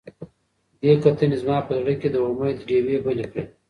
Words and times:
دې 0.81 0.91
کتنې 1.03 1.37
زما 1.41 1.57
په 1.67 1.73
زړه 1.79 1.93
کې 2.01 2.07
د 2.11 2.15
امید 2.27 2.57
ډیوې 2.67 2.97
بلې 3.05 3.25
کړې. 3.31 3.43